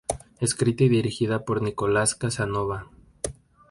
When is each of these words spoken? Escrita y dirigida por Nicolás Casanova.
Escrita 0.39 0.83
y 0.85 0.89
dirigida 0.89 1.45
por 1.45 1.61
Nicolás 1.61 2.15
Casanova. 2.15 2.87